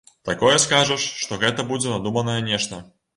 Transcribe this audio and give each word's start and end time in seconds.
Такое 0.27 0.53
скажаш, 0.63 1.03
што 1.25 1.37
гэта 1.43 1.65
будзе 1.73 1.91
надуманае 1.93 2.39
нешта. 2.49 2.81